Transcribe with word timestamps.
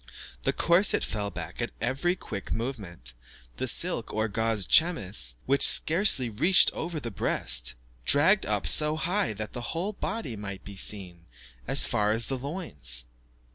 The 0.41 0.51
corset 0.51 1.03
fell 1.03 1.29
back 1.29 1.61
at 1.61 1.73
every 1.79 2.15
quick 2.15 2.51
movement; 2.51 3.13
the 3.57 3.67
silk 3.67 4.11
or 4.11 4.27
gauze 4.27 4.65
chemise, 4.65 5.35
which 5.45 5.61
scarcely 5.61 6.27
reached 6.27 6.71
over 6.73 6.99
the 6.99 7.11
breast, 7.11 7.75
dragged 8.03 8.47
up 8.47 8.65
so 8.65 8.95
high 8.95 9.33
that 9.33 9.53
the 9.53 9.61
whole 9.77 9.93
body 9.93 10.35
might 10.35 10.63
be 10.63 10.75
seen 10.75 11.27
as 11.67 11.85
far 11.85 12.13
as 12.13 12.25
the 12.25 12.37
loins. 12.39 13.05